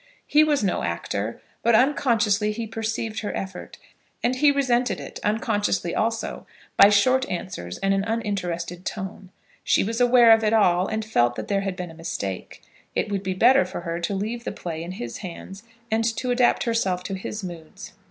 He 0.25 0.43
was 0.43 0.63
no 0.63 0.81
actor, 0.81 1.39
but 1.61 1.75
unconsciously 1.75 2.51
he 2.51 2.65
perceived 2.65 3.19
her 3.19 3.35
effort; 3.37 3.77
and 4.23 4.35
he 4.37 4.49
resented 4.51 4.99
it, 4.99 5.19
unconsciously 5.23 5.93
also, 5.93 6.47
by 6.75 6.89
short 6.89 7.29
answers 7.29 7.77
and 7.83 7.93
an 7.93 8.03
uninterested 8.05 8.83
tone. 8.83 9.29
She 9.63 9.83
was 9.83 10.01
aware 10.01 10.31
of 10.31 10.43
it 10.43 10.53
all, 10.53 10.87
and 10.87 11.05
felt 11.05 11.35
that 11.35 11.49
there 11.49 11.61
had 11.61 11.75
been 11.75 11.91
a 11.91 11.93
mistake. 11.93 12.63
It 12.95 13.11
would 13.11 13.21
be 13.21 13.35
better 13.35 13.63
for 13.63 13.81
her 13.81 13.99
to 13.99 14.15
leave 14.15 14.43
the 14.43 14.51
play 14.51 14.81
in 14.81 14.93
his 14.93 15.17
hands, 15.17 15.61
and 15.91 16.03
to 16.17 16.31
adapt 16.31 16.63
herself 16.63 17.03
to 17.03 17.13
his 17.13 17.43
moods. 17.43 17.93